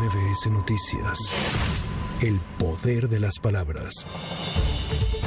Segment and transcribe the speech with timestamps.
[0.00, 1.18] MBS Noticias.
[2.22, 4.06] El poder de las palabras.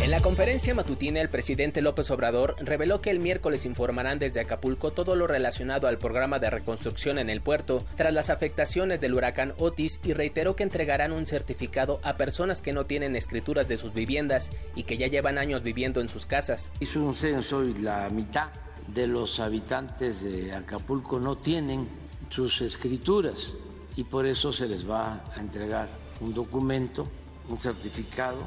[0.01, 4.89] En la conferencia matutina, el presidente López Obrador reveló que el miércoles informarán desde Acapulco
[4.89, 9.53] todo lo relacionado al programa de reconstrucción en el puerto tras las afectaciones del huracán
[9.59, 13.93] Otis y reiteró que entregarán un certificado a personas que no tienen escrituras de sus
[13.93, 16.71] viviendas y que ya llevan años viviendo en sus casas.
[16.79, 18.47] Hizo un censo y la mitad
[18.87, 21.87] de los habitantes de Acapulco no tienen
[22.29, 23.53] sus escrituras
[23.95, 25.89] y por eso se les va a entregar
[26.21, 27.07] un documento,
[27.49, 28.37] un certificado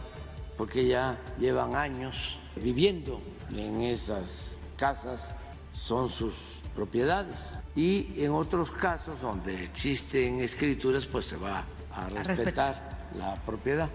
[0.56, 3.20] porque ya llevan años viviendo
[3.54, 5.34] en esas casas,
[5.72, 6.34] son sus
[6.74, 7.58] propiedades.
[7.74, 13.88] Y en otros casos donde existen escrituras, pues se va a respetar la propiedad.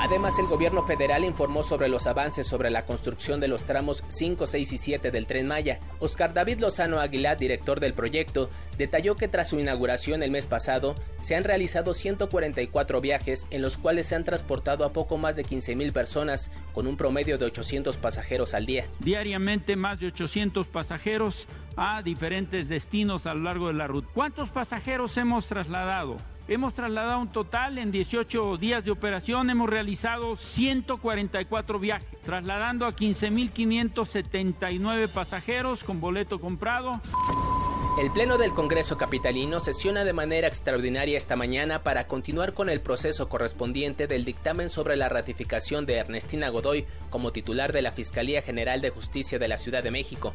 [0.00, 4.46] Además, el gobierno federal informó sobre los avances sobre la construcción de los tramos 5,
[4.46, 5.80] 6 y 7 del tren Maya.
[5.98, 10.94] Oscar David Lozano Aguilar, director del proyecto, detalló que tras su inauguración el mes pasado
[11.20, 15.44] se han realizado 144 viajes en los cuales se han transportado a poco más de
[15.44, 18.86] 15 mil personas con un promedio de 800 pasajeros al día.
[19.00, 21.46] Diariamente más de 800 pasajeros
[21.78, 24.08] a diferentes destinos a lo largo de la ruta.
[24.12, 26.16] ¿Cuántos pasajeros hemos trasladado?
[26.48, 32.96] Hemos trasladado un total en 18 días de operación, hemos realizado 144 viajes, trasladando a
[32.96, 37.00] 15.579 pasajeros con boleto comprado.
[38.00, 42.80] El Pleno del Congreso Capitalino sesiona de manera extraordinaria esta mañana para continuar con el
[42.80, 48.40] proceso correspondiente del dictamen sobre la ratificación de Ernestina Godoy como titular de la Fiscalía
[48.40, 50.32] General de Justicia de la Ciudad de México.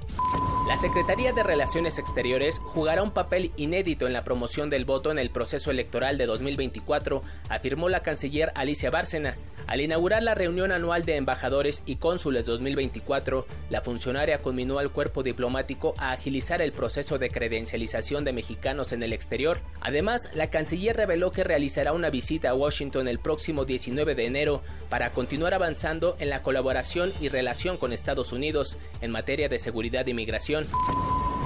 [0.73, 5.19] La Secretaría de Relaciones Exteriores jugará un papel inédito en la promoción del voto en
[5.19, 9.37] el proceso electoral de 2024, afirmó la canciller Alicia Bárcena.
[9.67, 15.23] Al inaugurar la reunión anual de embajadores y cónsules 2024, la funcionaria conminó al cuerpo
[15.23, 19.61] diplomático a agilizar el proceso de credencialización de mexicanos en el exterior.
[19.79, 24.63] Además, la canciller reveló que realizará una visita a Washington el próximo 19 de enero
[24.89, 30.07] para continuar avanzando en la colaboración y relación con Estados Unidos en materia de seguridad
[30.07, 30.11] e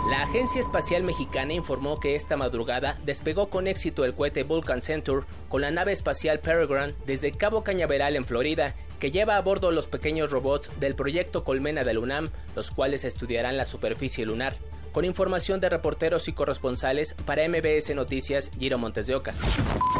[0.09, 5.25] La Agencia Espacial Mexicana informó que esta madrugada despegó con éxito el cohete Vulcan Centaur
[5.49, 9.87] con la nave espacial Peregrine desde Cabo Cañaveral en Florida, que lleva a bordo los
[9.87, 14.55] pequeños robots del proyecto Colmena del UNAM, los cuales estudiarán la superficie lunar.
[14.93, 19.33] Con información de reporteros y corresponsales para MBS Noticias, Giro Montes de Oca.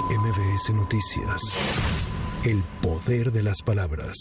[0.10, 1.42] MBS Noticias.
[2.46, 4.16] El poder de las palabras.